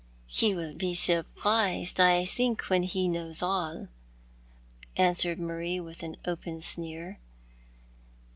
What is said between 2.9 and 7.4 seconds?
knows all," ansTvcrcd Mario, with an open sneer.